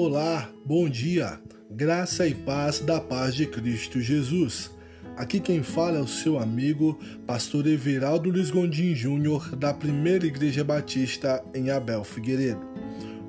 Olá, 0.00 0.48
bom 0.64 0.88
dia, 0.88 1.40
graça 1.68 2.24
e 2.24 2.32
paz 2.32 2.78
da 2.78 3.00
paz 3.00 3.34
de 3.34 3.44
Cristo 3.46 4.00
Jesus. 4.00 4.70
Aqui 5.16 5.40
quem 5.40 5.60
fala 5.60 5.98
é 5.98 6.00
o 6.00 6.06
seu 6.06 6.38
amigo, 6.38 6.96
pastor 7.26 7.66
Everaldo 7.66 8.30
Luiz 8.30 8.48
Gondim 8.48 8.94
Júnior, 8.94 9.56
da 9.56 9.74
Primeira 9.74 10.24
Igreja 10.24 10.62
Batista 10.62 11.44
em 11.52 11.70
Abel 11.70 12.04
Figueiredo. 12.04 12.64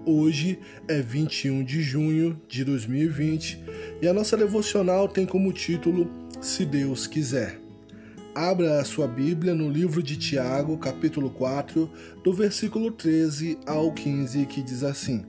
Hoje 0.05 0.59
é 0.87 1.01
21 1.01 1.63
de 1.63 1.81
junho 1.81 2.39
de 2.47 2.63
2020 2.63 3.63
e 3.99 4.07
a 4.07 4.13
nossa 4.13 4.37
devocional 4.37 5.07
tem 5.07 5.25
como 5.25 5.51
título 5.51 6.07
Se 6.39 6.65
Deus 6.65 7.07
Quiser. 7.07 7.59
Abra 8.35 8.79
a 8.79 8.85
sua 8.85 9.07
Bíblia 9.07 9.55
no 9.55 9.71
livro 9.71 10.03
de 10.03 10.15
Tiago, 10.15 10.77
capítulo 10.77 11.31
4, 11.31 11.89
do 12.23 12.31
versículo 12.31 12.91
13 12.91 13.57
ao 13.65 13.91
15, 13.91 14.45
que 14.45 14.61
diz 14.61 14.83
assim: 14.83 15.25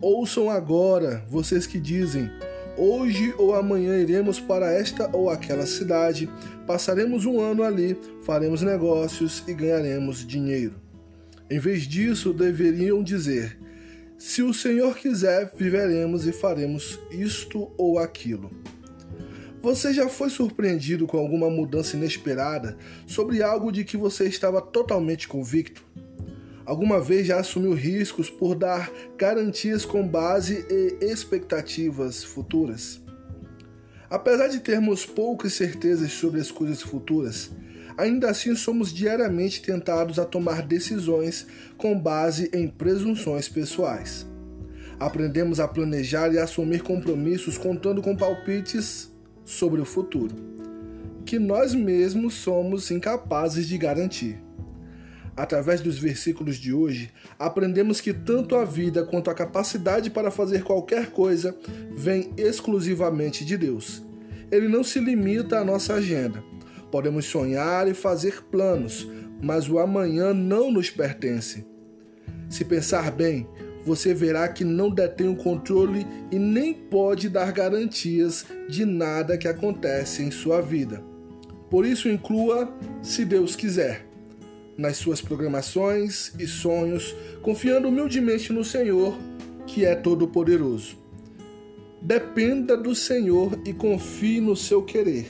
Ouçam 0.00 0.50
agora, 0.50 1.24
vocês 1.28 1.66
que 1.66 1.80
dizem: 1.80 2.30
Hoje 2.76 3.34
ou 3.38 3.54
amanhã 3.54 3.96
iremos 3.96 4.38
para 4.38 4.70
esta 4.70 5.08
ou 5.16 5.30
aquela 5.30 5.64
cidade, 5.64 6.28
passaremos 6.66 7.24
um 7.24 7.40
ano 7.40 7.62
ali, 7.62 7.96
faremos 8.22 8.60
negócios 8.60 9.42
e 9.48 9.54
ganharemos 9.54 10.26
dinheiro. 10.26 10.74
Em 11.48 11.58
vez 11.58 11.84
disso, 11.84 12.34
deveriam 12.34 13.02
dizer: 13.02 13.58
Se 14.18 14.42
o 14.42 14.52
Senhor 14.52 14.98
quiser, 14.98 15.50
viveremos 15.56 16.26
e 16.26 16.32
faremos 16.32 17.00
isto 17.10 17.72
ou 17.78 17.98
aquilo. 17.98 18.50
Você 19.62 19.94
já 19.94 20.10
foi 20.10 20.28
surpreendido 20.28 21.06
com 21.06 21.16
alguma 21.16 21.48
mudança 21.48 21.96
inesperada 21.96 22.76
sobre 23.06 23.42
algo 23.42 23.72
de 23.72 23.82
que 23.82 23.96
você 23.96 24.26
estava 24.28 24.60
totalmente 24.60 25.26
convicto? 25.26 25.82
Alguma 26.66 27.00
vez 27.00 27.28
já 27.28 27.38
assumiu 27.38 27.74
riscos 27.74 28.28
por 28.28 28.56
dar 28.56 28.90
garantias 29.16 29.84
com 29.84 30.06
base 30.06 30.66
em 30.68 31.06
expectativas 31.06 32.24
futuras? 32.24 33.00
Apesar 34.10 34.48
de 34.48 34.58
termos 34.58 35.06
poucas 35.06 35.52
certezas 35.52 36.10
sobre 36.10 36.40
as 36.40 36.50
coisas 36.50 36.82
futuras, 36.82 37.52
ainda 37.96 38.30
assim 38.30 38.56
somos 38.56 38.92
diariamente 38.92 39.62
tentados 39.62 40.18
a 40.18 40.24
tomar 40.24 40.62
decisões 40.62 41.46
com 41.76 41.96
base 41.96 42.50
em 42.52 42.66
presunções 42.66 43.48
pessoais. 43.48 44.26
Aprendemos 44.98 45.60
a 45.60 45.68
planejar 45.68 46.32
e 46.32 46.38
assumir 46.38 46.82
compromissos 46.82 47.56
contando 47.56 48.02
com 48.02 48.16
palpites 48.16 49.12
sobre 49.44 49.80
o 49.80 49.84
futuro, 49.84 50.34
que 51.24 51.38
nós 51.38 51.74
mesmos 51.74 52.34
somos 52.34 52.90
incapazes 52.90 53.68
de 53.68 53.78
garantir. 53.78 54.45
Através 55.36 55.82
dos 55.82 55.98
versículos 55.98 56.56
de 56.56 56.72
hoje, 56.72 57.10
aprendemos 57.38 58.00
que 58.00 58.14
tanto 58.14 58.56
a 58.56 58.64
vida 58.64 59.04
quanto 59.04 59.28
a 59.28 59.34
capacidade 59.34 60.08
para 60.08 60.30
fazer 60.30 60.62
qualquer 60.62 61.10
coisa 61.10 61.54
vem 61.94 62.32
exclusivamente 62.38 63.44
de 63.44 63.56
Deus. 63.58 64.02
Ele 64.50 64.66
não 64.66 64.82
se 64.82 64.98
limita 64.98 65.58
à 65.58 65.64
nossa 65.64 65.94
agenda. 65.94 66.42
Podemos 66.90 67.26
sonhar 67.26 67.86
e 67.86 67.92
fazer 67.92 68.44
planos, 68.44 69.06
mas 69.42 69.68
o 69.68 69.78
amanhã 69.78 70.32
não 70.32 70.72
nos 70.72 70.88
pertence. 70.88 71.66
Se 72.48 72.64
pensar 72.64 73.10
bem, 73.10 73.46
você 73.84 74.14
verá 74.14 74.48
que 74.48 74.64
não 74.64 74.88
detém 74.88 75.28
o 75.28 75.36
controle 75.36 76.06
e 76.32 76.38
nem 76.38 76.72
pode 76.72 77.28
dar 77.28 77.52
garantias 77.52 78.46
de 78.68 78.86
nada 78.86 79.36
que 79.36 79.46
acontece 79.46 80.22
em 80.22 80.30
sua 80.30 80.62
vida. 80.62 81.02
Por 81.70 81.84
isso, 81.84 82.08
inclua, 82.08 82.72
se 83.02 83.24
Deus 83.24 83.54
quiser, 83.54 84.05
nas 84.76 84.96
suas 84.96 85.20
programações 85.20 86.32
e 86.38 86.46
sonhos, 86.46 87.14
confiando 87.42 87.88
humildemente 87.88 88.52
no 88.52 88.64
Senhor, 88.64 89.16
que 89.66 89.84
é 89.84 89.94
todo-poderoso. 89.94 90.96
Dependa 92.00 92.76
do 92.76 92.94
Senhor 92.94 93.58
e 93.64 93.72
confie 93.72 94.40
no 94.40 94.54
seu 94.54 94.82
querer. 94.82 95.26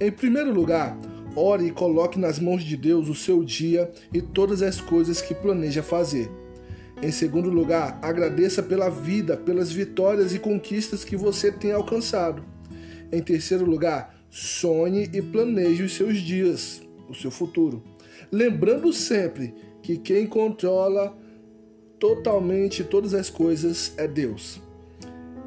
Em 0.00 0.10
primeiro 0.10 0.52
lugar, 0.52 0.98
ore 1.34 1.66
e 1.66 1.70
coloque 1.70 2.18
nas 2.18 2.38
mãos 2.38 2.64
de 2.64 2.76
Deus 2.76 3.08
o 3.08 3.14
seu 3.14 3.44
dia 3.44 3.90
e 4.12 4.20
todas 4.20 4.62
as 4.62 4.80
coisas 4.80 5.20
que 5.20 5.34
planeja 5.34 5.82
fazer. 5.82 6.30
Em 7.02 7.12
segundo 7.12 7.50
lugar, 7.50 7.98
agradeça 8.00 8.62
pela 8.62 8.88
vida, 8.88 9.36
pelas 9.36 9.70
vitórias 9.70 10.34
e 10.34 10.38
conquistas 10.38 11.04
que 11.04 11.14
você 11.14 11.52
tem 11.52 11.72
alcançado. 11.72 12.42
Em 13.12 13.22
terceiro 13.22 13.66
lugar, 13.66 14.16
sonhe 14.30 15.08
e 15.12 15.20
planeje 15.20 15.82
os 15.82 15.94
seus 15.94 16.18
dias, 16.18 16.80
o 17.08 17.14
seu 17.14 17.30
futuro. 17.30 17.82
Lembrando 18.30 18.92
sempre 18.92 19.54
que 19.82 19.96
quem 19.96 20.26
controla 20.26 21.16
totalmente 21.98 22.84
todas 22.84 23.14
as 23.14 23.30
coisas 23.30 23.92
é 23.96 24.06
Deus. 24.06 24.60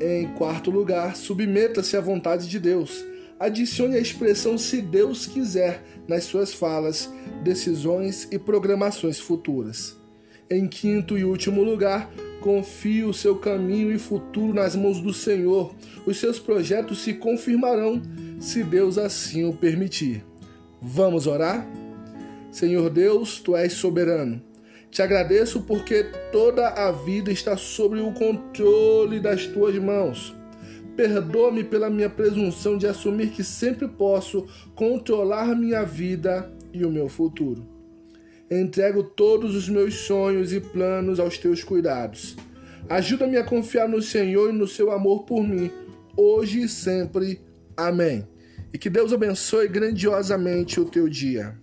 Em 0.02 0.28
quarto 0.36 0.72
lugar, 0.72 1.16
submeta-se 1.16 1.98
à 1.98 2.02
vontade 2.02 2.48
de 2.48 2.60
Deus. 2.60 3.04
Adicione 3.40 3.96
a 3.96 4.00
expressão 4.00 4.58
se 4.58 4.82
Deus 4.82 5.26
quiser 5.26 5.84
nas 6.08 6.24
suas 6.24 6.54
falas, 6.54 7.10
decisões 7.44 8.28
e 8.32 8.40
programações 8.40 9.20
futuras. 9.20 9.98
Em 10.50 10.68
quinto 10.68 11.18
e 11.18 11.24
último 11.24 11.64
lugar, 11.64 12.10
confie 12.42 13.04
o 13.04 13.14
seu 13.14 13.36
caminho 13.36 13.92
e 13.92 14.00
futuro 14.00 14.54
nas 14.54 14.76
mãos 14.76 15.00
do 15.00 15.14
Senhor. 15.14 15.76
Os 16.06 16.18
seus 16.18 16.40
projetos 16.40 17.04
se 17.04 17.14
confirmarão 17.14 18.02
se 18.40 18.64
Deus 18.64 18.98
assim 18.98 19.46
o 19.46 19.54
permitir. 19.54 20.26
Vamos 20.82 21.28
orar? 21.28 21.68
Senhor 22.52 22.90
Deus, 22.90 23.40
tu 23.40 23.56
és 23.56 23.74
soberano. 23.74 24.42
Te 24.90 25.04
agradeço 25.04 25.62
porque 25.62 26.04
toda 26.32 26.68
a 26.68 26.92
vida 26.92 27.32
está 27.32 27.56
sob 27.56 28.00
o 28.00 28.12
controle 28.12 29.20
das 29.20 29.46
tuas 29.46 29.78
mãos. 29.78 30.36
Perdoa-me 30.96 31.64
pela 31.64 31.90
minha 31.90 32.10
presunção 32.10 32.78
de 32.78 32.88
assumir 32.88 33.30
que 33.30 33.44
sempre 33.44 33.88
posso 33.88 34.48
controlar 34.76 35.56
minha 35.56 35.84
vida 35.84 36.52
e 36.74 36.84
o 36.84 36.90
meu 36.90 37.08
futuro. 37.08 37.66
Entrego 38.50 39.04
todos 39.04 39.56
os 39.56 39.70
meus 39.70 39.94
sonhos 39.94 40.52
e 40.52 40.60
planos 40.60 41.20
aos 41.20 41.38
teus 41.38 41.64
cuidados. 41.64 42.36
Ajuda-me 42.90 43.38
a 43.38 43.44
confiar 43.44 43.88
no 43.88 44.02
Senhor 44.02 44.50
e 44.50 44.58
no 44.58 44.68
seu 44.68 44.92
amor 44.92 45.24
por 45.24 45.44
mim, 45.48 45.70
hoje 46.18 46.64
e 46.64 46.68
sempre. 46.68 47.40
Amém. 47.78 48.28
E 48.74 48.78
que 48.78 48.90
Deus 48.90 49.14
abençoe 49.14 49.68
grandiosamente 49.68 50.80
o 50.80 50.86
teu 50.86 51.08
dia. 51.08 51.56